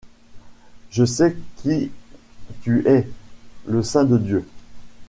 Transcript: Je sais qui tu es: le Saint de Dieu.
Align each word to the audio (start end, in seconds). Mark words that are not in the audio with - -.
Je 0.89 1.05
sais 1.05 1.35
qui 1.57 1.91
tu 2.63 2.87
es: 2.89 3.07
le 3.67 3.83
Saint 3.83 4.03
de 4.05 4.17
Dieu. 4.17 4.47